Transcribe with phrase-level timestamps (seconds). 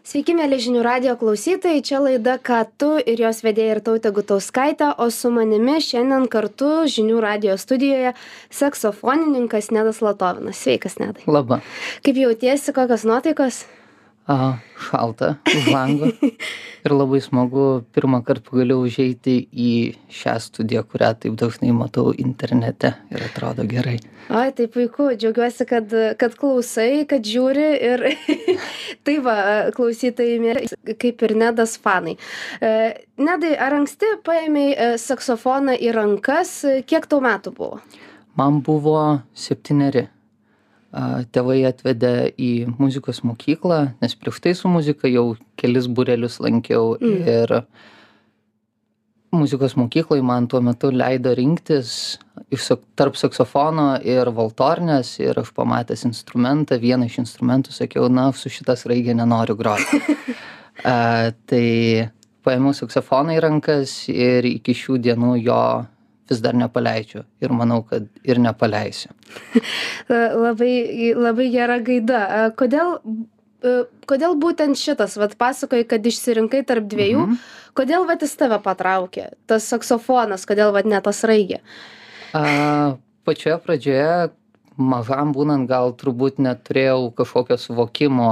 [0.00, 4.94] Sveiki, mėly žinių radio klausytojai, čia laida Ką tu ir jos vedėja ir tautė Gutauskaitė,
[4.96, 8.14] o su manimi šiandien kartu žinių radio studijoje
[8.48, 10.62] saksofonininkas Nedas Latovinas.
[10.64, 11.26] Sveikas, Nedai.
[11.28, 11.60] Labą.
[12.06, 13.66] Kaip jautiesi, kokios nuotaikos?
[14.28, 16.10] A, šalta, už lango.
[16.84, 17.64] ir labai smagu
[17.94, 19.72] pirmą kartą pagaliau užeiti į
[20.12, 23.98] šią studiją, kurią taip dažnai matau internete ir atrodo gerai.
[24.30, 28.04] O, tai puiku, džiaugiuosi, kad, kad klausai, kad žiūri ir
[29.06, 29.36] tai va,
[29.76, 30.68] klausytojai,
[31.00, 32.16] kaip ir nedas fanai.
[32.62, 32.70] E,
[33.20, 37.82] nedai, ar anksti paėmėjai e, saksofoną į rankas, kiek tau metų buvo?
[38.38, 38.96] Man buvo
[39.34, 40.06] septyneri
[40.90, 47.28] tėvai atvedė į muzikos mokyklą, nes prieš tai su muzika jau kelis burelius lankiau mm.
[47.30, 47.54] ir
[49.30, 52.18] muzikos mokykloje man tuo metu leido rinktis
[52.50, 58.50] iš, tarp saksofono ir valtornės ir aš pamatęs instrumentą, vieną iš instrumentų sakiau, na, su
[58.50, 60.02] šitas raigė nenoriu groti.
[60.82, 62.10] a, tai
[62.42, 65.62] paėmiau saksofoną į rankas ir iki šių dienų jo
[66.30, 69.12] vis dar nepaleidžiu ir manau, kad ir nepaleisiu.
[70.44, 70.72] labai,
[71.18, 72.22] labai gera gaida.
[72.58, 72.96] Kodėl,
[74.10, 77.40] kodėl būtent šitas, vad pasakoji, kad išsirinkai tarp dviejų, mhm.
[77.78, 81.60] kodėl vad jis tave patraukė, tas saksofonas, kodėl vad ne tas raigė?
[82.36, 82.44] A,
[83.26, 84.30] pačioje pradžioje,
[84.80, 88.30] mažam būnant, gal turbūt neturėjau kažkokio suvokimo,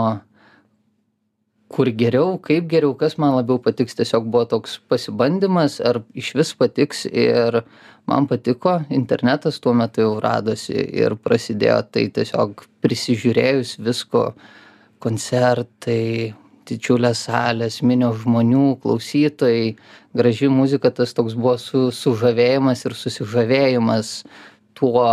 [1.69, 6.55] kur geriau, kaip geriau, kas man labiau patiks, tiesiog buvo toks pasibandymas, ar iš vis
[6.56, 7.61] patiks ir
[8.08, 14.30] man patiko, internetas tuo metu jau radosi ir prasidėjo tai tiesiog prisižiūrėjus visko,
[15.05, 16.34] koncertai,
[16.69, 19.77] didžiulės salės, minio žmonių, klausytojai,
[20.16, 24.14] graži muzika, tas toks buvo su, sužavėjimas ir susižavėjimas
[24.78, 25.05] tuo,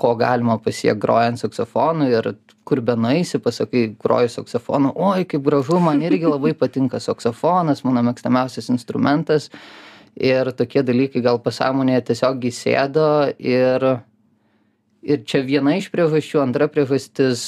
[0.00, 2.32] ko galima pasiekti grojant saksofonu ir
[2.70, 8.70] kur benueisi, pasakai, groju saksofonu, oi, kaip gražu, man irgi labai patinka saksofonas, mano mėgstamiausias
[8.70, 9.50] instrumentas.
[10.20, 13.86] Ir tokie dalykai gal pasąmonėje tiesiog įsėdo ir,
[15.02, 17.42] ir čia viena iš priežasčių, antra priežastis,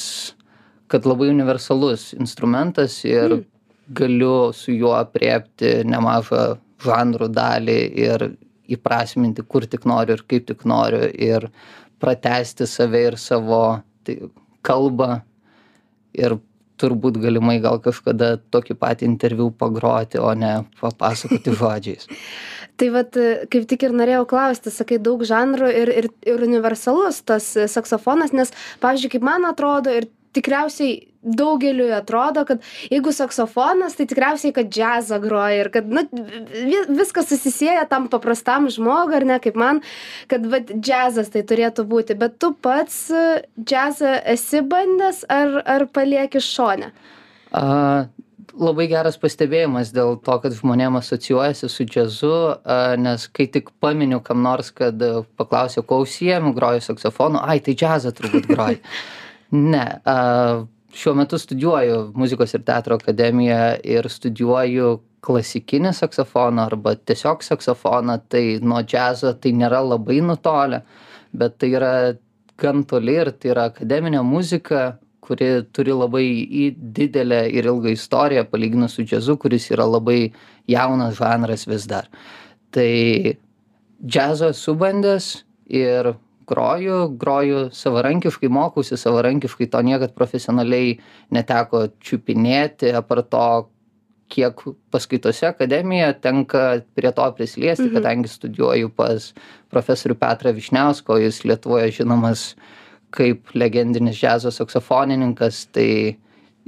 [0.91, 3.43] kad labai universalus instrumentas ir mm.
[3.99, 6.45] galiu su juo apriepti nemažą
[6.83, 8.27] žanrų dalį ir
[8.75, 11.49] įprasminti, kur tik noriu ir kaip tik noriu ir
[12.03, 13.61] pratesti save ir savo
[14.03, 14.19] tai,
[14.65, 15.21] kalbą
[16.13, 16.37] ir
[16.81, 22.09] turbūt galimai gal kažkada tokį patį interviu pagroti, o ne papasakoti žodžiais.
[22.77, 23.15] tai vat
[23.53, 28.51] kaip tik ir norėjau klausti, sakai, daug žanrų ir, ir, ir universalus tas saksofonas, nes,
[28.83, 32.61] pavyzdžiui, kaip man atrodo ir tikriausiai daugeliui atrodo kad
[32.91, 38.69] jeigu saksofonas tai tikriausiai kad džiazą groja ir kad nu vi viskas susisieja tam paprastam
[38.69, 39.81] žmogui ar ne kaip man
[40.31, 42.17] kad vat džiazas tai turėtų būti.
[42.19, 43.05] Bet tu pats
[43.59, 46.91] džiazą esi bandęs ar ar palieki šone?
[47.53, 48.07] A
[48.53, 54.19] labai geras pastebėjimas dėl to kad žmonėm asocijuojasi su džiazu a nes kai tik paminiu
[54.25, 55.01] kam nors kad
[55.39, 58.81] paklausia kuo užsiemi groju saksofonu ai tai džiazą turbūt groji
[59.73, 60.17] ne a
[60.93, 68.19] šiuo metu studijuoju muzikos ir teatro akademijoje ir studijuoju klasikinį saksofoną arba tiesiog saksofoną.
[68.29, 70.83] Tai nuo džiazo tai nėra labai nutolę
[71.33, 71.93] bet tai yra
[72.61, 74.83] gan toli ir tai yra akademinė muzika
[75.23, 76.65] kuri turi labai į
[76.95, 80.33] didelę ir ilgą istoriją palyginus su džiazu kuris yra labai
[80.69, 82.09] jaunas žanras vis dar.
[82.73, 82.91] Tai
[84.03, 85.29] džiazo esu bandęs
[85.71, 86.13] ir
[86.47, 90.97] groju groju savarankiškai mokausi savarankiškai to niekad profesionaliai
[91.31, 93.69] neteko čiupinėti apart to
[94.33, 94.61] kiek
[94.91, 96.63] paskaitose akademijoje tenka
[96.95, 97.93] prie to prisiliesti Mhm.
[97.95, 99.33] kadangi studijuoju pas
[99.71, 102.55] profesorių petrą vyšniauską o jis lietuvoje žinomas
[103.11, 106.15] kaip legendinis džiazo saksofonininkas tai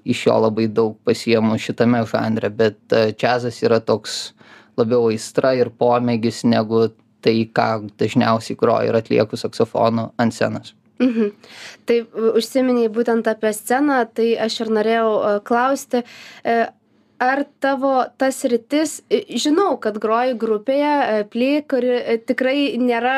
[0.05, 2.77] iš jo labai daug pasiimu šitame žanre bet
[3.17, 4.33] džiazas yra toks
[4.77, 6.89] labiau aistra ir pomėgis negu
[7.25, 7.69] tai ką
[7.99, 11.31] dažniausiai groju ir atlieku saksofonu ant scenos Mhm.
[11.85, 11.97] Tai
[12.39, 16.01] užsiminėjai būtent apie sceną, tai aš ir norėjau e, klausti,
[16.47, 16.55] e,
[17.19, 18.97] ar tavo ta sritis
[19.29, 23.15] žinau kad groji grupėje ply kuri tikrai nėra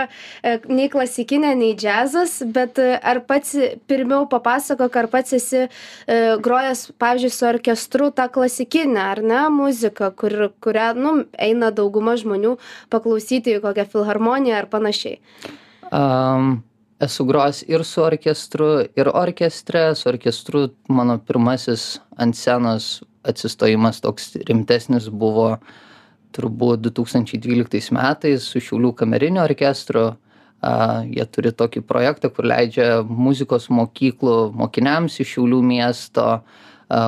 [0.70, 3.56] nei klasikinė nei džiazas bet ar pats
[3.90, 5.66] pirmiau papasakok ar pats esi
[6.44, 12.58] grojęs pavyzdžiui su orkestru tą klasikinę ar ne muziką kur kurią nu eina dauguma žmonių
[12.94, 15.20] paklausyti į kokią filharmoniją ar panašiai?
[15.92, 16.67] Am
[17.00, 24.36] esu grojęs ir su orkestru ir orkestre su orkestru mano pirmasis ant scenos atsistojimas toks
[24.48, 25.58] rimtesnis buvo
[26.38, 30.14] turbūt du tūkstančiai dvyliktais metais su šiaulių kameriniu orkestru.
[30.58, 36.42] A jie turi tokį projektą kur leidžia muzikos mokyklų mokiniams iš šiaulių miesto a,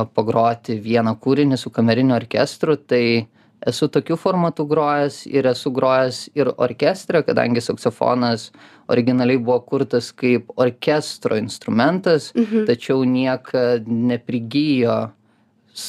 [0.06, 3.26] pagroti vieną kūrinį su kameriniu orkestru, tai
[3.68, 8.50] esu tokiu formatu grojęs ir esu grojęs ir orkestre, kadangi saksofonas
[8.90, 12.66] originaliai buvo kurtas kaip orkestro instrumentas, mhm.
[12.70, 15.00] tačiau niekada neprigijo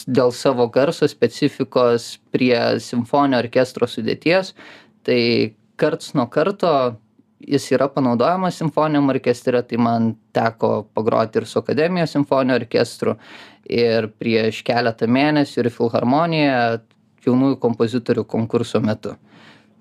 [0.07, 4.53] dėl savo garso specifikos prie simfoninio orkestro sudėties,
[5.07, 6.99] tai karts nuo karto
[7.41, 13.17] jis yra panaudojamas simfoniniam orkestre, tai man teko pagroti ir su Akademijos simfoniniu orkestru
[13.65, 16.61] ir prieš keletą mėnesių ir filharmoniją
[17.27, 19.17] jaunųjų kompozitorių konkurso metu.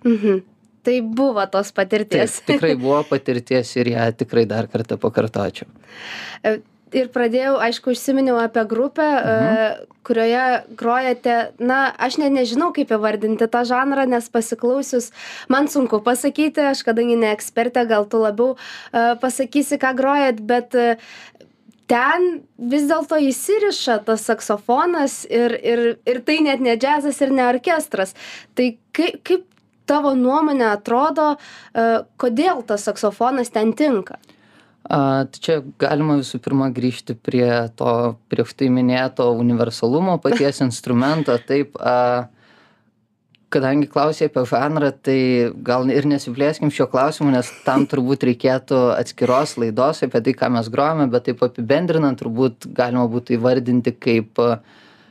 [0.05, 0.41] Mhm.
[0.83, 2.39] Tai buvo tos patirties.
[2.39, 5.67] Taip, tikrai buvo patirties ir ją tikrai dar kartą pakartočiau.
[6.47, 6.59] E,
[6.95, 9.89] ir pradėjau, aišku, užsiminiau apie grupę, e, mhm.
[10.07, 10.45] kurioje
[10.79, 15.11] grojate, na, aš net nežinau, kaip įvardinti tą žanrą, nes pasiklausius,
[15.51, 20.73] man sunku pasakyti, aš kadangi ne ekspertė, gal tu labiau uh, pasakysi, ką grojat, bet
[21.89, 22.27] ten
[22.71, 28.13] vis dėlto įsiriša tas saksofonas ir, ir, ir tai net ne džiazas ir ne orkestras.
[28.57, 29.45] Tai kaip, kaip
[29.89, 34.19] tavo nuomonė atrodo, uh, kodėl tas saksofonas ten tinka?
[34.89, 37.93] A, tai čia galima visų pirma grįžti prie to
[38.31, 41.35] prieš tai minėto universalumo paties instrumento.
[41.45, 42.29] Taip, a,
[43.53, 45.19] kadangi klausei apie žanrą tai
[45.65, 50.69] gal ir nesiplėskim šiuo klausimu nes tam turbūt reikėtų atskiros laidos apie tai ką mes
[50.73, 54.43] grojame bet taip apibendrinant turbūt galima būtų įvardinti kaip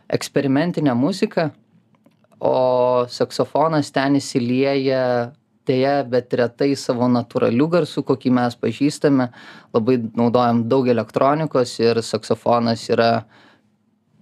[0.08, 1.50] eksperimentinę muziką.
[2.38, 5.32] O saksofonas ten įsilieja
[5.68, 9.28] deja bet retai savo natūraliu garsu kokį mes pažįstame.
[9.74, 13.10] Labai naudojam daug elektronikos ir saksofonas yra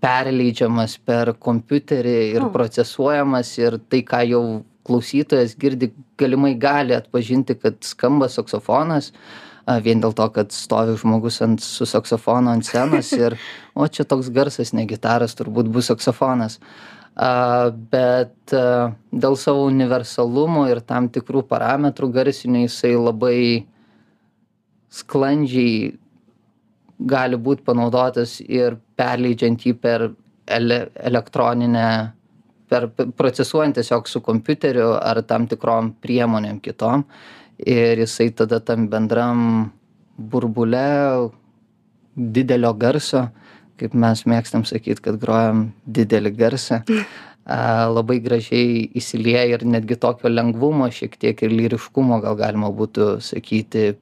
[0.06, 4.44] perleidžiamas per kompiuterį ir procesuojamas ir tai ką jau
[4.86, 9.10] klausytojas girdi galimai gali atpažinti kad skamba saksofonas
[9.82, 13.34] vien dėl to kad stovi žmogus ant su saksofonu ant scenos ir
[13.74, 16.60] o čia toks garsas ne gitaros turbūt bus saksofonas.
[17.16, 23.38] A bet a dėl savo universalumo ir tam tikrų parametrų garsinių jisai labai
[24.92, 25.96] sklandžiai
[27.00, 30.10] gali būt panaudotas ir perleidžiant jį per
[30.46, 31.88] ele elektroninę
[32.70, 32.88] per
[33.18, 37.04] procesuojant tiesiog su kompiuteriu ar tam tikrom priemonėm kitom
[37.58, 39.42] ir jisai tada tam bendram
[40.16, 41.30] burbule
[42.16, 43.26] didelio garso
[43.80, 46.82] kaip mes mėgstam sakyt kad grojam didelį garsą
[47.46, 53.16] a labai gražiai įsilieja ir netgi tokio lengvumo šiek tiek ir lyriškumo gal galima būtų
[53.22, 53.92] sakyti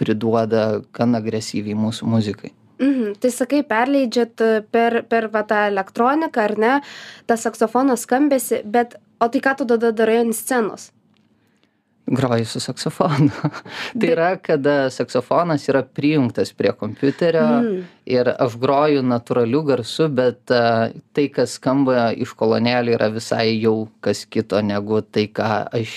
[0.00, 2.54] priduoda gan agresyviai mūsų muzikai.
[2.78, 3.14] Mhm.
[3.20, 6.74] Tai sakai, perleidžiat e, per, per va, tą elektroniką, ar ne,
[7.26, 10.90] tą saksofono skambesi, bet o tai ką tu tada darai ant scenos?
[12.06, 13.30] Groju su saksofonu.
[14.00, 17.78] tai yra, kada saksofonas yra prijungtas prie kompiuterio mm.
[18.12, 23.86] ir aš groju natūraliu garsu, bet uh, tai, kas skamba iš kolonėlių, yra visai jau
[24.04, 25.94] kas kito negu tai, ką aš,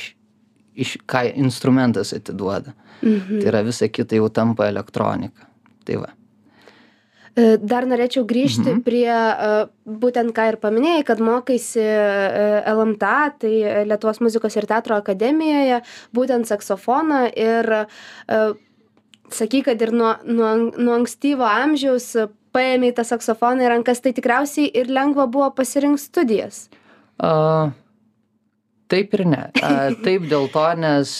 [0.80, 2.72] iš, ką instrumentas atiduoda.
[3.02, 3.42] Mm -hmm.
[3.42, 5.46] Tai yra visa kita jau tampa elektronika.
[5.86, 6.17] Tai va.
[7.38, 8.80] E, dar norėčiau grįžti mhm.
[8.86, 9.50] prie e,
[9.86, 13.54] būtent ką ir paminėjai, kad mokaisi e, LMTA, tai
[13.86, 15.84] Lietuvos muzikos ir teatro akademijoje,
[16.18, 17.70] būtent saksofoną ir
[19.34, 22.14] saky, kad ir nuo, nuo, nuo ankstyvo amžiaus
[22.56, 26.64] paėmė tą saksofoną į rankas, tai tikriausiai ir lengva buvo pasirinkti studijas.
[27.18, 27.70] Uh,
[28.90, 29.44] taip ir ne
[30.06, 31.14] taip dėl to nes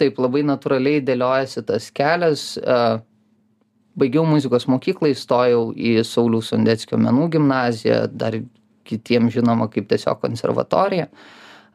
[0.00, 2.46] taip labai natūraliai dėliojasi tas kelias
[4.00, 8.38] baigiau muzikos mokyklą įstojau į sauliaus sondeckio menų gimnaziją dar
[8.88, 11.10] kitiem žinoma kaip tiesiog konservatorija.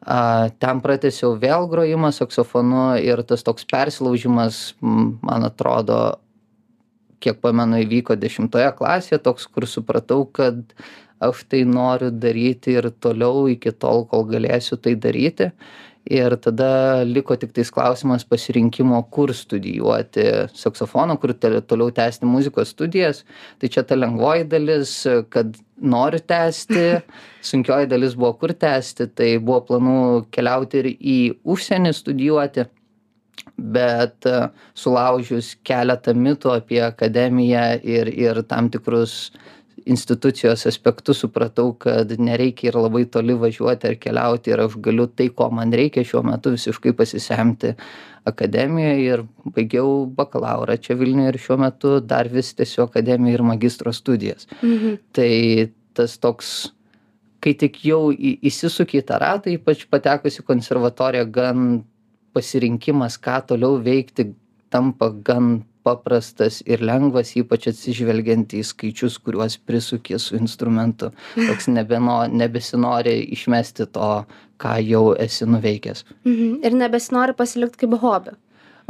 [0.06, 6.18] A ten pratęsiau vėl grojimą saksofonu ir tas toks persilaužimas man atrodo
[7.24, 10.60] kiek pamenu įvyko dešimtoje klasėje toks kur supratau kad
[11.24, 15.50] aš tai noriu daryti ir toliau iki tol kol galėsiu tai daryti
[16.10, 23.24] ir tada liko tiktais klausimas pasirinkimo kur studijuoti saksofoną kur toliau tęsti muzikos studijas.
[23.58, 24.94] Tai čia ta lengvoji dalis
[25.30, 26.86] kad noriu tęsti
[27.50, 29.10] sunkioji dalis buvo kur tęsti.
[29.14, 29.98] Tai buvo planų
[30.30, 32.68] keliauti ir į užsienį studijuoti
[33.56, 34.26] bet
[34.76, 39.32] sulaužius keletą mitų apie akademiją ir ir tam tikrus
[39.86, 45.28] institucijos aspektu supratau kad nereikia ir labai toli važiuoti ar keliauti ir aš galiu tai
[45.28, 47.74] ko man reikia šiuo metu visiškai pasisemti
[48.26, 49.24] akademijoj ir
[49.54, 54.98] baigiau bakalaurą čia vilniuj ir šiuo metu dar vis tęsiu akademijoj ir magistro studijas mhm.
[55.12, 55.30] tai
[55.94, 56.56] tas toks
[57.40, 61.68] kai tik jau į įsisuki į tą ratą ypač patekus į konservatoriją gan
[62.34, 64.32] pasirinkimas ką toliau veikti
[64.72, 72.18] tampa gan paprastas ir lengvas ypač atsižvelgiant į skaičius kuriuos prisuki su instrumentu toks nebeno
[72.32, 74.10] nebesinori išmesti to
[74.62, 76.58] ką jau esi nuveikęs mhm.
[76.66, 78.36] ir nebesinori pasilikt kaip hobį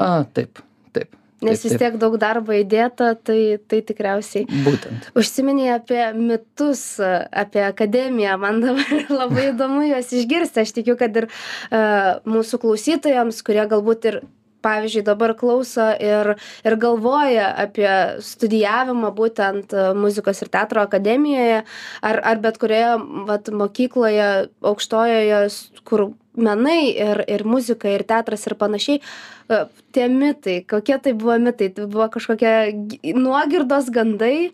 [0.03, 0.63] a taip
[0.97, 4.47] taip Nes vis tiek daug darbo įdėta, tai, tai tikriausiai.
[4.65, 5.11] Būtent.
[5.21, 8.39] Užsiminė apie mitus, apie akademiją.
[8.41, 10.65] Man dabar labai įdomu juos išgirsti.
[10.65, 14.21] Aš tikiu, kad ir uh, mūsų klausytojams, kurie galbūt ir
[14.67, 16.35] pavyzdžiui dabar klauso ir
[16.67, 17.91] ir galvoja apie
[18.27, 21.63] studijavimą būtent e, muzikos ir teatro akademijoje
[22.11, 22.99] ar ar bet kurioje
[23.31, 24.31] vat mokykloje
[24.73, 25.43] aukštojoje
[25.89, 31.39] kur menai ir ir muzika ir teatras ir panašiai e, tie mitai kokie tai buvo
[31.47, 31.71] mitai?
[31.75, 34.51] Tai buvo kažkokie nuogirdos gandai?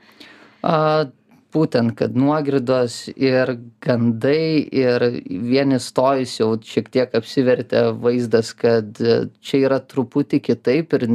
[0.62, 1.10] A
[1.52, 8.98] būtent kad nuogirdos ir gandai ir vien įstojus jau šiek tiek apsivertė vaizdas kad
[9.40, 11.06] čia yra truputį kitaip ir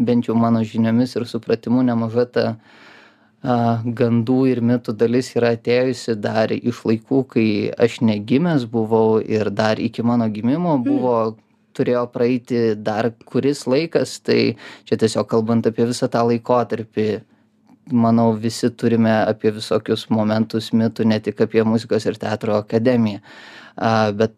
[0.00, 6.16] bent jau mano žiniomis ir supratimu nemaža ta a, gandų ir mitų dalis yra atėjusi
[6.20, 7.48] dar iš laikų, kai
[7.86, 10.84] aš negimęs buvau ir dar iki mano gimimo mm.
[10.88, 11.16] buvo
[11.76, 14.56] turėjo praeiti dar kuris laikas, tai
[14.88, 17.08] čia tiesiog kalbant apie visą tą laikotarpį,
[17.92, 23.20] manau visi turime apie visokius momentus mitų ne tik apie muzikos ir teatro akademiją.
[23.76, 24.34] A bet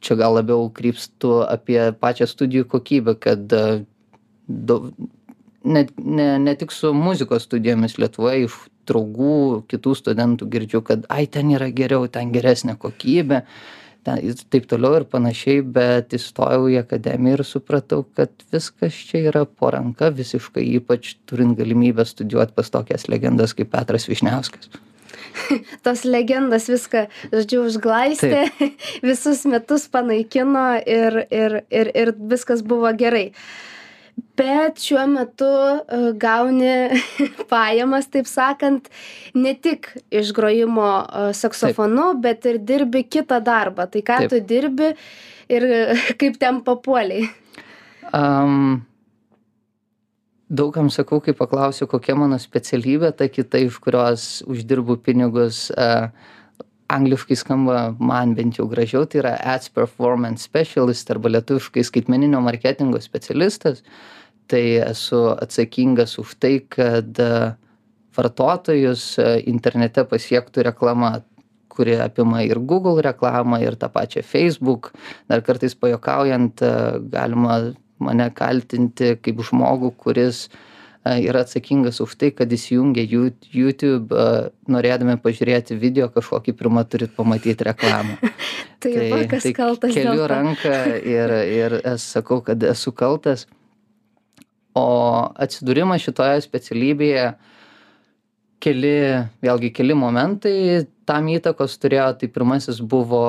[0.00, 3.54] čia gal labiau krypstu apie pačią studijų kokybę kad
[4.48, 4.76] du
[5.64, 11.26] net ne ne tik su muzikos studijomis lietuvoje iš draugų kitų studentų girdžiu kad ai
[11.26, 13.42] ten yra geriau ten geresnė kokybė
[14.06, 19.26] ten ir taip toliau ir panašiai bet įstojau į akademiją ir supratau kad viskas čia
[19.32, 24.70] yra po ranka visiškai ypač turint galimybę studijuot pas tokias legendas kaip petras vyšniauskas.
[25.84, 28.46] Tos legendos viską žodžiu užglaistė
[29.10, 33.30] visus metus panaikino ir ir ir ir viskas buvo gerai
[34.36, 37.00] bet šiuo metu e, gauni
[37.52, 38.90] pajamas taip sakant
[39.34, 43.88] ne tik iš grojimo e, saksofonu bet ir dirbi kitą darbą.
[43.90, 44.92] Tai ką tu dirbi
[45.48, 45.66] ir
[46.20, 47.26] kaip ten papuolei
[48.12, 48.84] um,
[50.48, 56.10] daug kam sakau kai paklausiu kokia mano specialybė ta kita iš kurios uždirbu pinigus uh,
[56.92, 63.00] angliškai skamba man bent jau gražiau tai yra ads performance specialist arba lietuviškai skaitmeninio marketingo
[63.02, 63.82] specialistas.
[64.46, 67.30] Tai esu atsakingas už tai kad e,
[68.14, 71.16] vartotojus e, internete pasiektų reklama
[71.76, 74.92] kuri apima ir google reklamą ir tą pačią facebook.
[75.28, 76.72] Dar kartais pajuokaujant e,
[77.12, 77.58] galima
[77.98, 80.46] mane kaltinti kaip žmogų kuris
[81.14, 84.14] yra atsakingas už tai kad įsijungę you youtube
[84.68, 88.16] norėdami pažiūrėti video kažkokį pirma turit pamatyt reklamą.
[88.82, 90.26] Tai va kas tai kaltas dėl keliu to.
[90.30, 93.46] ranką ir ir sakau kad esu kaltas.
[94.76, 94.86] O
[95.40, 97.30] atsidūrimas šitoje specialybėje
[98.60, 98.98] keli
[99.44, 102.12] vėlgi keli momentai tam įtakos turėjo.
[102.20, 103.24] Tai pirmasis buvo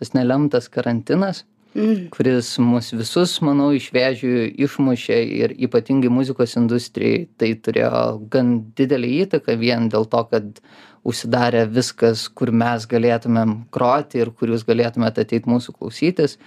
[0.00, 1.44] tas nelemtas karantinas
[1.74, 2.08] mm.
[2.14, 4.32] kuris mus visus manau iš vėžių
[4.66, 10.62] išmušė ir ypatingai muzikos industrijai tai turėjo gan didelę įtaką vien dėl to kad
[11.08, 16.38] užsidarė viskas kur mes galėtumėm groti ir kur jūs galėtumėt ateit mūsų klausytis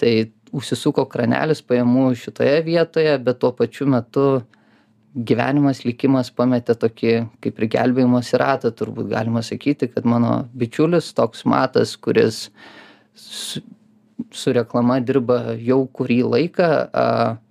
[0.00, 4.28] tai užsisuko kranelis pajamų šitoje vietoje bet tuo pačiu metu
[5.14, 11.44] gyvenimas likimas pametė tokį kaip ir gelbėjimosi ratą turbūt galima sakyti kad mano bičiulis toks
[11.48, 12.46] matas kuris
[14.30, 16.68] su reklama dirba jau kurį laiką
[17.02, 17.04] a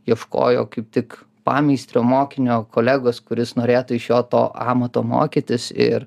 [0.10, 1.16] ieškojo kaip tik
[1.48, 6.06] pameistrio mokinio kolegos kuris norėtų iš jo to amato mokytis ir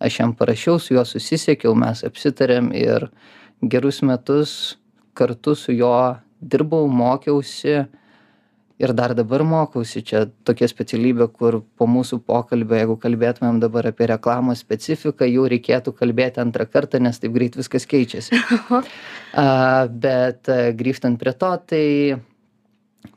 [0.00, 3.08] aš jam parašiau su juo susisiekiau mes apsitarėm ir
[3.62, 4.54] gerus metus
[5.18, 7.82] kartu su juo dirbau mokiausi
[8.78, 14.06] ir dar dabar mokausi čia tokia specialybė kur po mūsų pokalbio jeigu kalbėtumėm dabar apie
[14.10, 18.38] reklamos specifiką jau reikėtų kalbėti antrą kartą nes taip greit viskas keičiasi.
[19.38, 21.86] A bet grįžtant prie to tai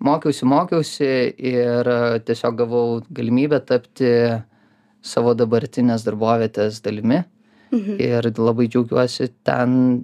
[0.01, 1.11] mokiausi mokiausi
[1.51, 1.91] ir
[2.25, 4.15] tiesiog gavau galimybę tapti
[5.01, 7.23] savo dabartinės darbovietės dalimi.
[7.71, 7.99] Mhm.
[8.03, 10.03] ir labai džiaugiuosi ten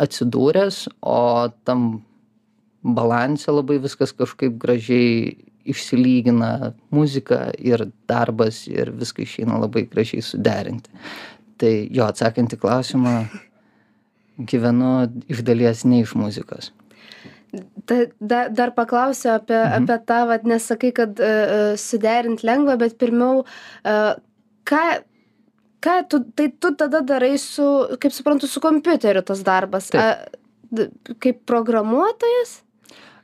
[0.00, 1.82] atsidūręs o tam
[2.94, 5.34] balanse labai viskas kažkaip gražiai
[5.66, 10.90] išsilygina muzika ir darbas ir viską išeina labai gražiai suderinti
[11.58, 13.14] tai jo atsakant į klausimą
[14.38, 14.92] gyvenu
[15.32, 16.70] iš dalies ne iš muzikos
[17.88, 19.82] ta da dar paklausiu apie Mhm.
[19.82, 23.44] apie tą vat nes sakai kad e, e, suderint lengva bet pirmiau
[23.84, 24.14] e,
[24.64, 24.84] ką
[25.80, 30.00] ką tu tai tu tada darai su kaip suprantu su kompiuteriu tas darbas Taip.
[30.02, 32.65] a kaip programuotojas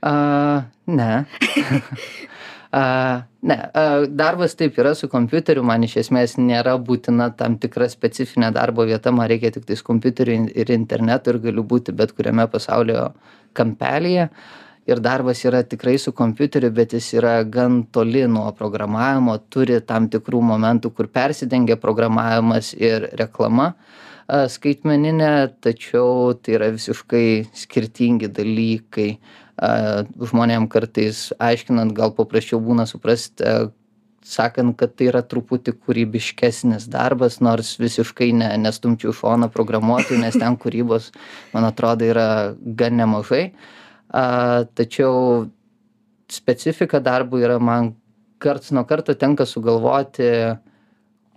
[0.02, 1.24] a ne.
[2.72, 7.84] A, ne, a, darbas taip yra su kompiuteriu, man iš esmės nėra būtina tam tikra
[7.92, 12.46] specifinė darbo vieta, man reikia tik tais kompiuteriu ir internetu ir galiu būti bet kuriame
[12.48, 13.10] pasaulio
[13.52, 14.30] kampelėje.
[14.88, 20.08] Ir darbas yra tikrai su kompiuteriu, bet jis yra gan toli nuo programavimo, turi tam
[20.08, 23.74] tikrų momentų, kur persidengia programavimas ir reklama
[24.32, 29.10] skaitmeninė, tačiau tai yra visiškai skirtingi dalykai
[29.60, 33.42] žmonėm kartais aiškinant gal paprasčiau būna suprast,
[34.22, 40.56] sakant, kad tai yra truputį kūrybiškesnis darbas, nors visiškai ne, nestumčiau šoną programuotojų, nes ten
[40.56, 41.10] kūrybos,
[41.54, 42.28] man atrodo, yra
[42.62, 43.50] gan nemažai.
[44.12, 45.48] A, tačiau
[46.30, 47.94] specifika darbų yra man
[48.42, 50.28] karts nuo karto tenka sugalvoti,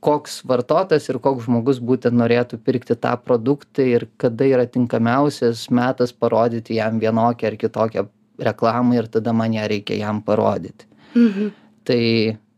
[0.06, 6.14] koks vartotojas ir koks žmogus būtent norėtų pirkti tą produktą ir kada yra tinkamiausias metas
[6.14, 8.08] parodyti jam vienokią ar kitokią
[8.50, 10.90] reklamą ir tada man ją reikia jam parodyti.
[11.16, 11.54] Mhm.
[11.86, 12.02] Tai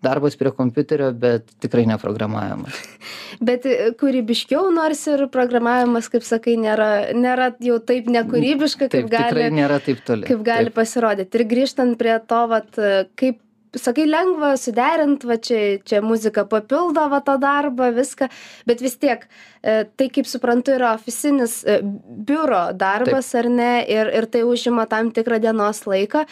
[0.04, 2.76] darbas prie kompiuterio, bet tikrai ne programavimas.
[3.48, 9.10] Bet e, kūrybiškiau, nors ir programavimas, kaip sakai, nėra, nėra jau taip nekūrybiška, kaip taip,
[9.12, 10.26] gali, tikrai nėra taip toli.
[10.30, 10.78] Kaip gali taip.
[10.78, 11.38] pasirodyti.
[11.42, 12.80] Ir grįžtant prie to, vat,
[13.20, 13.42] kaip
[13.76, 18.30] sakai lengva suderint va čia čia muzika papildo va tą darbą viską
[18.66, 19.28] bet vis tiek
[19.62, 24.88] e, tai kaip suprantu yra ofisinis e, biuro darbas ar ne ir ir tai užima
[24.88, 26.26] tam tikrą dienos laiką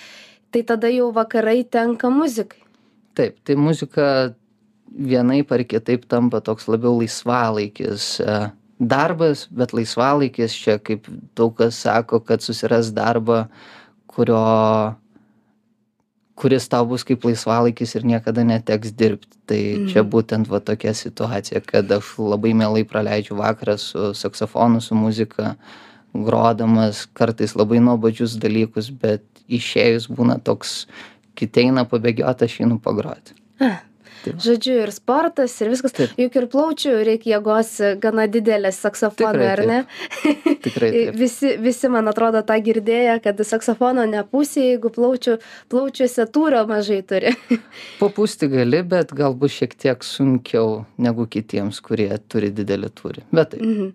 [0.52, 2.62] tai tada jau vakarai tenka muzikai.
[3.16, 4.36] Taip tai muzika
[4.96, 8.38] vienaip ar kitaip tampa toks labiau laisvalaikis e,
[8.80, 13.46] darbas bet laisvalaikis čia kaip daug kas sako kad susiras darbą
[14.08, 14.96] kurio
[16.36, 19.28] kuris tau bus kaip laisvalaikis ir niekada neteks dirbt.
[19.46, 20.10] Tai čia mhm.
[20.12, 25.56] būtent va tokia situacija kad aš labai mielai praleidžiu vakarą su saksofonu su muzika
[26.16, 30.86] grodamas kartais labai nuobodžius dalykus bet išėjus būna toks
[31.36, 33.36] kiti eina pabėgiot aš einu pagrot.
[33.60, 33.76] Tai
[34.46, 35.94] žodžiu, ir sportas, ir viskas.
[35.96, 36.14] Taip.
[36.20, 37.72] Juk ir plaučių reikia jėgos
[38.04, 39.80] gana didelės saksofonui, ar ne?
[40.66, 40.92] Tikrai.
[40.96, 41.18] Taip.
[41.20, 45.38] visi, visi, man atrodo, tą girdėję, kad saksofono nepūsė, jeigu plaučių,
[45.74, 47.36] plaučiuose tūrio mažai turi.
[48.04, 53.30] Papūsti gali, bet galbūt šiek tiek sunkiau negu kitiems, kurie turi didelį tūrį.
[53.36, 53.62] Bet taip.
[53.62, 53.94] Mhm.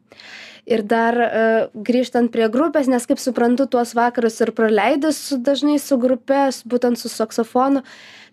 [0.71, 5.97] Ir dar uh, grįžtant prie grupės, nes kaip suprantu, tuos vakarus ir praleidus dažnai su
[5.99, 7.83] grupė, būtent su saksofonu,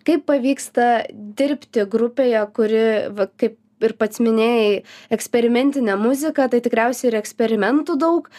[0.06, 2.84] kaip pavyksta dirbti grupėje kuri
[3.16, 4.82] va kaip ir pats minėjai
[5.14, 8.30] eksperimentinė muzika tai tikriausiai ir eksperimentų daug.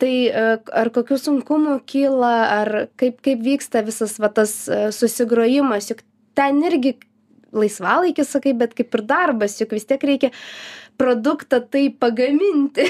[0.00, 0.46] Tai e,
[0.82, 5.90] ar kokių sunkumų kyla ar kaip kaip vyksta visas va tas e, susigrojimas?
[5.92, 6.02] Juk
[6.36, 6.96] ten irgi
[7.56, 10.32] laisvalaikis sakai bet kaip ir darbas juk vis tiek reikia
[11.00, 12.88] produktą tai pagaminti.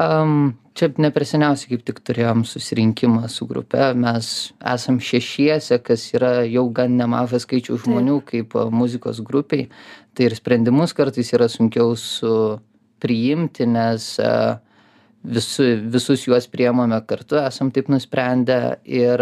[0.00, 4.30] Um, čia ne per seniausiai kaip tik turėjom susirinkimą su grupe, mes
[4.72, 9.68] esam šešiese, kas yra jau gan nemažas skaičių žmonių kaip muzikos grupiai,
[10.16, 12.32] tai ir sprendimus kartais yra sunkiau su
[13.00, 14.08] priimti, nes
[15.22, 18.80] visu, visus juos priemame kartu, esam taip nusprendę.
[18.88, 19.20] Ir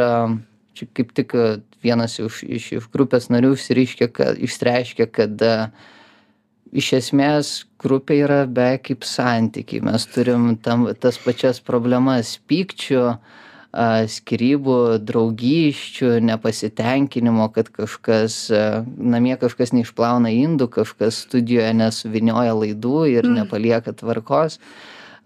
[0.79, 1.35] čia kaip tik
[1.83, 5.95] vienas iš, iš, iš grupės narių išreiškė, kad, išreiškė, kad uh,
[6.73, 13.05] iš esmės grupė yra beveik kaip santykiai mes turim tam tas pačias problemas pykčių
[14.09, 18.49] skyrybų draugysčių nepasitenkinimo kad kažkas
[18.97, 23.43] namie kažkas neišplauna indų kažkas studijoje nesuvynioja laidų ir mm.
[23.43, 24.59] nepalieka tvarkos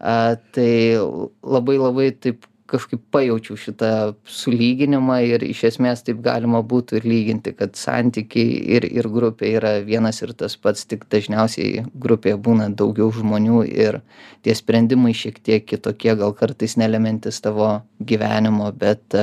[0.03, 3.91] tai labai labai taip kažkaip pajaučiau šitą
[4.29, 9.75] sulyginimą ir iš esmės taip galima būtų ir lyginti kad santykiai ir ir grupė yra
[9.87, 14.01] vienas ir tas pats tik dažniausiai grupėje būna daugiau žmonių ir
[14.47, 19.19] tie sprendimai šiek tiek kitokie gal kartais nelemiantys tavo gyvenimo bet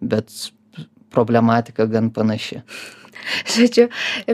[0.00, 0.34] bet
[1.12, 2.62] problematika gan panaši
[3.54, 3.88] žodžiu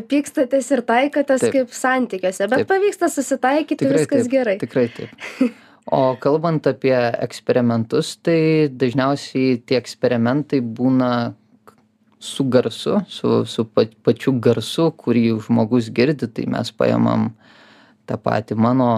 [0.09, 1.57] pykstatės ir taikotės taip.
[1.57, 2.71] kaip santykiuose bet taip.
[2.71, 5.57] pavyksta susitaikyti tikrai viskas taip, gerai tikrai taip
[5.91, 11.11] o kalbant apie eksperimentus tai dažniausiai tie eksperimentai būna
[12.19, 17.31] su garsu su su pa pačiu garsu kurį žmogus girdi tai mes paimam
[18.07, 18.91] tą patį mano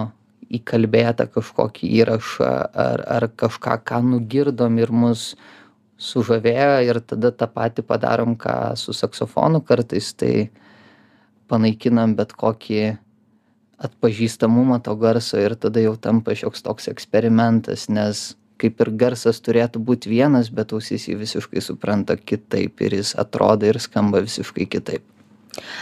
[0.51, 2.51] įkalbėtą kažkokį įrašą
[2.85, 5.35] ar ar kažką ką nugirdom ir mus
[6.01, 10.49] sužavėjo ir tada tą patį padarom ką su saksofonu kartais tai
[11.47, 12.97] panaikinam bet kokį
[13.85, 19.81] atpažįstamumą to garso ir tada jau tampa šioks toks eksperimentas nes kaip ir garsas turėtų
[19.87, 25.07] būt vienas bet ausis jį visiškai supranta kitaip ir jis atrodo ir skamba visiškai kitaip.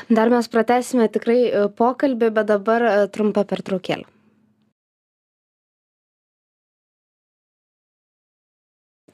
[0.09, 4.07] Dar mes pratęsime tikrai e, pokalbį bet dabar e, trumpa pertraukėlė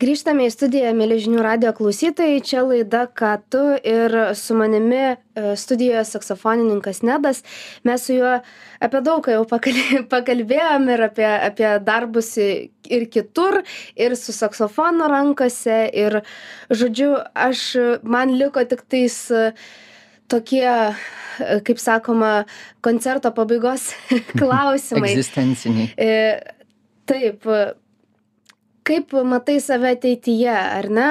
[0.02, 2.42] grįžtame į studiją mieli žinių radijo klausytojai.
[2.46, 5.16] Čia laida ką tu ir su manimi e,
[5.60, 7.44] studijoje saksofonininkas nedas.
[7.88, 8.34] Mes su juo
[8.84, 9.80] apie daug ką jau pakal
[10.14, 13.62] pakalbėjom ir apie apie darbus ir kitur
[13.96, 15.80] ir su saksofonu rankose.
[15.94, 16.22] Ir
[16.70, 17.68] žodžiu aš
[18.04, 19.48] man liko tiktais e,
[20.32, 22.36] tokie e, kaip sakoma
[22.86, 23.94] koncerto pabaigos
[24.40, 25.16] klausimai.
[25.16, 25.92] Egzistenciniai.
[27.06, 27.44] Taip
[28.86, 31.08] kaip matai save ateityje ar ne?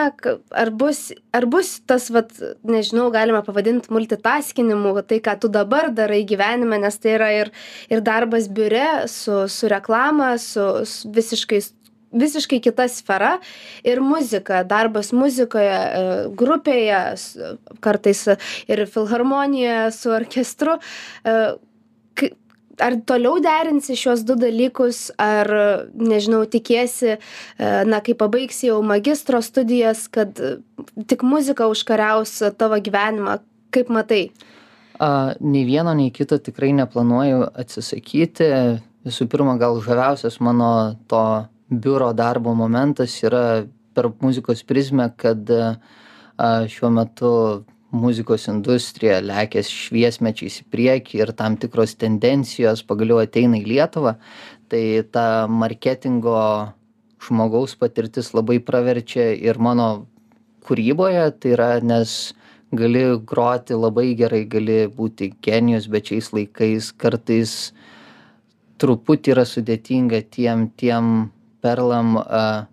[0.63, 2.31] Ar bus ar bus tas vat
[2.63, 7.51] nežinau galima pavadint multitaskinimu va tai ką tu dabar darai gyvenime nes tai yra ir
[7.91, 10.69] ir darbas biure su su reklama su
[11.19, 11.61] visiškai
[12.15, 13.39] visiškai kita sfera.
[13.83, 16.03] Ir muzika darbas muzikoje e,
[16.39, 17.03] grupėje
[17.85, 18.25] kartais
[18.71, 20.79] ir filharmonijoje su orkestru.
[21.25, 21.39] E,
[22.83, 25.51] ar toliau derinsi šiuos du dalykus ar
[25.95, 27.19] nežinau tikiesi e,
[27.87, 30.39] na kai pabaigsi jau magistro studijas kad
[31.07, 33.39] tik muzika užkariaus tavo gyvenimą?
[33.75, 34.29] Kaip matai?
[35.03, 38.51] A, nei vieno nei kito tikrai neplanuoju atsisakyti.
[39.05, 41.23] Visų pirma gal žaviausias mano to
[41.69, 45.75] biuro darbo momentas yra per muzikos prizmę kad a,
[46.71, 47.33] šiuo metu
[47.95, 54.17] muzikos industrija lekia šviesmečiais į priekį ir tam tikros tendencijos pagaliau ateina į lietuvą
[54.73, 56.39] tai ta marketingo
[57.25, 60.07] žmogaus patirtis labai praverčia ir mano
[60.67, 62.35] kūryboje tai yra nes
[62.75, 67.55] gali groti labai gerai gali būti genijus bet šiais laikais kartais
[68.83, 71.11] truputį yra sudėtinga tiem tiem
[71.63, 72.67] perlam a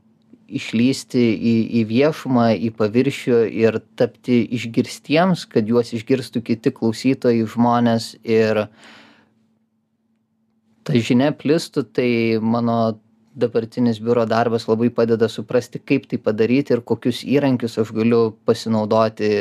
[0.59, 8.15] išlįsti į į viešumą į paviršių ir tapti išgirstiems kad juos išgirstų kiti klausytojai žmonės.
[8.23, 8.65] Ir
[10.83, 12.11] ta žinia plistų tai
[12.41, 12.97] mano
[13.35, 19.31] dabartinis biuro darbas labai padeda suprasti kaip tai padaryti ir kokius įrankius aš galiu pasinaudoti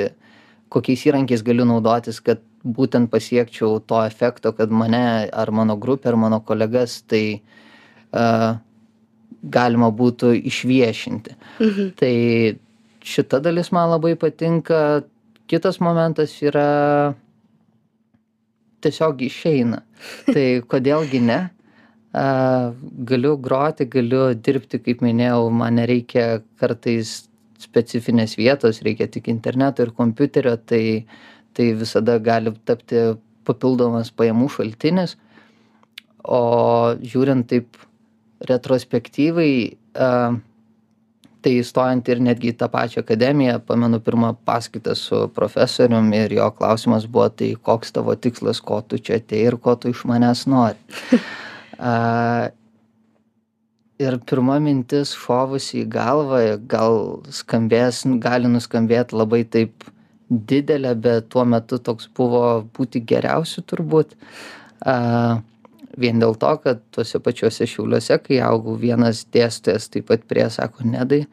[0.71, 6.17] kokiais įrankiais galiu naudotis kad būtent pasiekčiau to efekto kad mane ar mano grupę ar
[6.17, 7.43] mano kolegas tai
[8.13, 8.61] a
[9.43, 11.37] galima būtų išviešinti.
[11.61, 11.89] Mhm.
[12.01, 12.15] Tai
[13.05, 15.03] šita dalis man labai patinka.
[15.51, 17.15] Kitas momentas yra
[18.85, 19.83] tiesiog išeina.
[20.31, 21.41] Tai kodėlgi ne?
[22.11, 22.73] A,
[23.07, 27.29] galiu groti, galiu dirbti, kaip minėjau, man nereikia kartais
[27.61, 31.05] specifinės vietos, reikia tik interneto ir kompiuterio, tai,
[31.55, 33.05] tai visada gali tapti
[33.47, 35.17] papildomas pajamų šaltinis.
[36.25, 36.41] O
[37.01, 37.79] žiūrint taip
[38.49, 39.53] retrospektyvai
[39.95, 40.13] a,
[41.41, 46.51] tai įstojant ir netgi į tą pačią akademiją, pamenu pirmą paskaitą su profesorium ir jo
[46.57, 50.47] klausimas buvo, tai koks tavo tikslas, ko tu čia atei ir ko tu iš manęs
[50.51, 50.79] nori.
[51.81, 52.51] A,
[54.01, 56.99] ir pirma mintis šovusi į galvą, gal
[57.33, 59.87] skambės, gali nuskambėti labai taip
[60.29, 64.13] didelė, bet tuo metu toks buvo būti geriausiu turbūt.
[64.85, 65.41] A,
[66.01, 70.89] vien dėl to kad tuose pačiuose šiauliuose kai augau vienas dėstytojas taip pat priėjo sako
[70.89, 71.27] nedai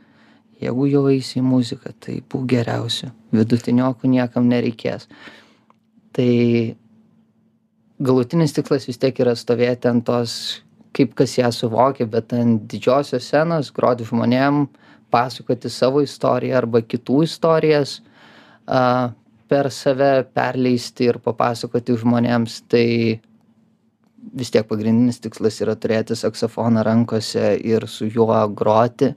[0.61, 3.11] jeigu jau eisi į muziką tai būk geriausiu.
[3.35, 5.07] Vidutiniokų niekam nereikės.
[6.15, 6.31] Tai
[8.01, 10.33] galutinis tikslas vis tiek yra stovėti ant tos
[10.97, 14.65] kaip kas ją suvokia bet ant didžiosios scenos groti žmonėm
[15.13, 17.99] pasakoti savo istoriją arba kitų istorijas
[19.47, 22.63] per save perleisti ir papasakoti žmonėms.
[22.67, 22.87] Tai
[24.33, 29.13] vis tiek pagrindinis tikslas yra turėti saksofoną rankose ir su juo groti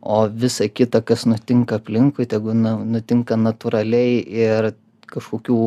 [0.00, 4.72] o visa kita kas nutinka aplinkui tegu nu nutinka natūraliai ir
[5.10, 5.60] kažkokių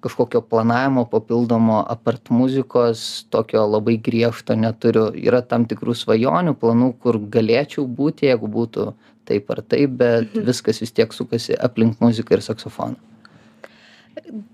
[0.00, 7.20] kažkokio planavimo papildomo apart muzikos tokio labai griežto neturiu yra tam tikrų svajonių planų kur
[7.36, 8.90] galėčiau būti jeigu būtų
[9.28, 10.46] taip ar taip bet mhm.
[10.48, 12.96] viskas vis tiek sukasi aplink muziką ir saksofoną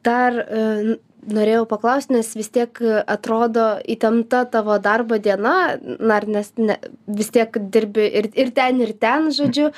[0.05, 6.78] dar e, norėjau paklaust nes vis tiek atrodo įtempta tavo darbo diena na nes ne
[7.06, 9.72] vis tiek dirbi ir ir ten ir ten žodžiu.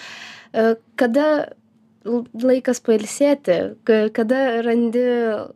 [0.53, 1.29] E, kada
[2.09, 3.59] laikas pailsėti?
[4.17, 5.05] Kada randi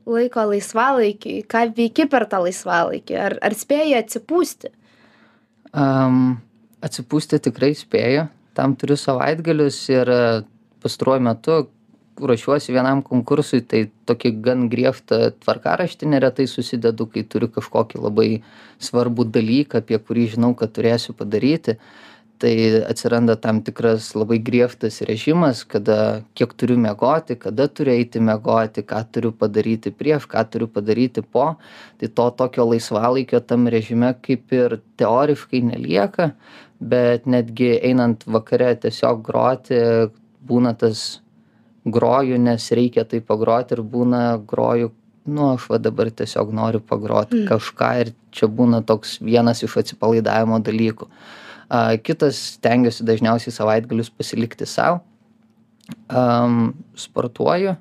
[0.06, 3.18] laiko laisvalaikiui ką veiki per tą laisvalaikį?
[3.26, 4.72] Ar ar spėji atsipūsti?
[5.72, 6.40] Um,
[6.84, 8.26] atsipūsti tikrai spėju.
[8.52, 10.10] Tam turiu savaitgalius ir
[10.82, 11.62] pastaruoju metu
[12.28, 18.30] ruošiuosi vienam konkursui tai tokį gan griežtą tvarkaraštį neretai susidedu kai turiu kažkokį labai
[18.82, 21.78] svarbų dalyką apie kurį žinau kad turėsiu padaryti.
[22.42, 22.52] Tai
[22.90, 29.04] atsiranda tam tikras labai griežtas režimas kada kiek turiu miegoti kada turiu eiti miegoti ką
[29.14, 31.52] turiu padaryti prieš ką turiu padaryti po.
[32.02, 36.32] Tai to tokio laisvalaikio tam režime kaip ir teoriškai nelieka
[36.82, 39.78] bet netgi einant vakare tiesiog groti
[40.42, 41.21] būna tas
[41.84, 44.92] groju nes reikia tai pagroti ir būna groju
[45.24, 50.58] nu aš va dabar tiesiog noriu pagrot kažką ir čia būna toks vienas iš atsipalaidavimo
[50.64, 51.08] dalykų.
[51.72, 55.00] A kitas stengiuosi dažniausiai savaitgalius pasilikti sau.
[56.08, 57.76] Am sportuoju.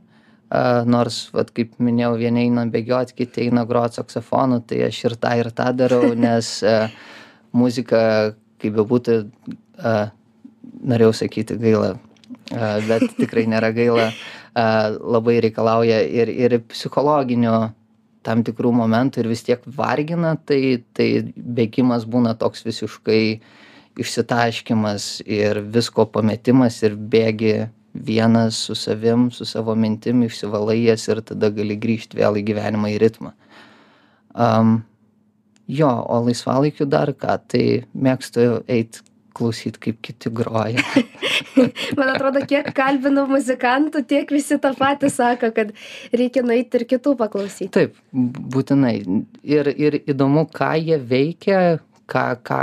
[0.52, 5.18] A nors vat kaip minėjau vieni eina bėgiot kiti eina grot saksofonu tai aš ir
[5.18, 6.90] tą ir tą darau nes a
[7.52, 9.18] muzika kaip bebūtų
[9.80, 10.12] a
[10.84, 11.96] norėjau sakyti gaila
[12.88, 14.12] bet tikrai nėra gaila.
[14.54, 17.56] Labai reikalauja ir ir psichologinių
[18.28, 23.24] tam tikrų momentų ir vis tiek vargina tai tai bėgimas būna toks visiškai
[24.02, 31.22] išsitaškymas ir visko pametimas ir bėgi vienas su savim su savo mintim išsivalai jas ir
[31.28, 33.34] tada gali grįžt vėl į gyvenimą į ritmą.
[34.36, 34.82] Am
[35.68, 39.02] jo o laisvalaikiu dar ką tai mėgstu eit
[39.38, 40.84] klausyt kaip kiti groja
[41.98, 45.74] Man atrodo, kiek kalbinau muzikantų, tiek visi tą patį sako, kad
[46.16, 47.72] reikia nueiti ir kitų paklausyti.
[47.76, 48.96] Taip, būtinai.
[49.44, 51.60] Ir, ir įdomu, ką jie veikia,
[52.12, 52.62] ką, ką,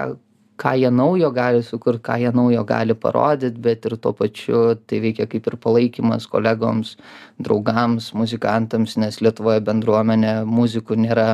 [0.58, 5.02] ką jie naujo gali sukurti, ką jie naujo gali parodyti, bet ir tuo pačiu tai
[5.04, 6.96] veikia kaip ir palaikymas kolegoms,
[7.38, 11.30] draugams, muzikantams, nes Lietuvoje bendruomenė muzikų nėra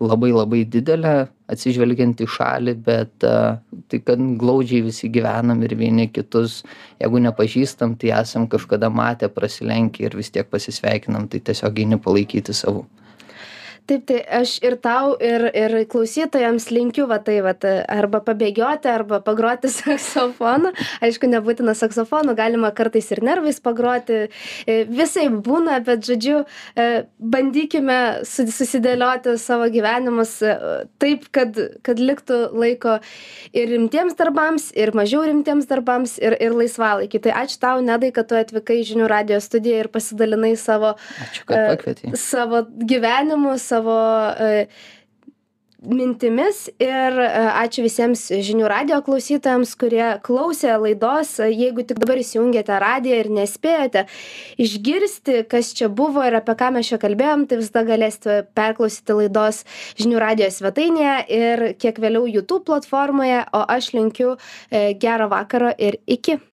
[0.00, 1.14] labai labai didelė
[1.50, 6.60] atsižvelgiant į šalį bet tai kad glaudžiai visi gyvenam ir vieni kitus
[7.00, 12.54] jeigu nepažįstam tai esam kažkada matę prasilenkę ir vis tiek pasisveikinam tai tiesiog eini palaikyti
[12.54, 12.86] savų
[13.88, 19.20] taip tai aš ir tau ir ir klausytojams linkiu va tai vat arba pabėgioti arba
[19.24, 20.72] pagroti saksofonu.
[21.04, 24.26] Aišku nebūtina saksofonu galima kartais ir nervais pagroti.
[24.68, 27.98] E, visaip būna bet žodžiu e, bandykime
[28.28, 30.54] su susidėlioti savo gyvenimus e,
[31.02, 32.98] taip kad kad liktų laiko
[33.56, 37.22] ir rimtiems darbams ir mažiau rimtiems darbams ir ir laisvalaikiui.
[37.24, 41.48] Tai ačiū tau nedai kad tu atvykai į žinių radijo studiją ir pasidalinai savo ačiū
[41.48, 42.12] kad pakvietei.
[42.18, 44.66] savo gyvenimu savo savo e,
[45.78, 47.26] mintimis ir e,
[47.62, 51.36] ačiū visiems žinių radijo klausytojams, kurie klausė laidos.
[51.38, 54.04] Jeigu tik dabar įsijungėte radiją ir nespėjote
[54.58, 59.62] išgirsti, kas čia buvo ir apie ką mes čia kalbėjom, tai visada galėsite perklausyti laidos
[60.00, 66.02] žinių radijo svetainėje ir kiek vėliau YouTube platformoje, o aš linkiu e, gerą vakarą ir
[66.10, 66.40] iki.